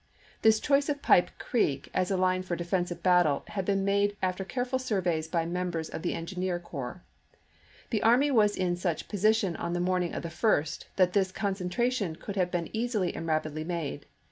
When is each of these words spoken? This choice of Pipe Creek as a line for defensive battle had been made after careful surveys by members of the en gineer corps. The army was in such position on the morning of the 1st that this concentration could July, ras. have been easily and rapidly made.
This 0.41 0.59
choice 0.59 0.89
of 0.89 1.03
Pipe 1.03 1.29
Creek 1.37 1.91
as 1.93 2.09
a 2.09 2.17
line 2.17 2.41
for 2.41 2.55
defensive 2.55 3.03
battle 3.03 3.43
had 3.49 3.65
been 3.65 3.85
made 3.85 4.17
after 4.19 4.43
careful 4.43 4.79
surveys 4.79 5.27
by 5.27 5.45
members 5.45 5.89
of 5.89 6.01
the 6.01 6.15
en 6.15 6.25
gineer 6.25 6.59
corps. 6.59 7.03
The 7.91 8.01
army 8.01 8.31
was 8.31 8.55
in 8.57 8.75
such 8.75 9.07
position 9.07 9.55
on 9.55 9.73
the 9.73 9.79
morning 9.79 10.15
of 10.15 10.23
the 10.23 10.29
1st 10.29 10.85
that 10.95 11.13
this 11.13 11.31
concentration 11.31 12.15
could 12.15 12.33
July, 12.33 12.45
ras. 12.45 12.51
have 12.51 12.51
been 12.51 12.69
easily 12.75 13.15
and 13.15 13.27
rapidly 13.27 13.63
made. 13.63 14.07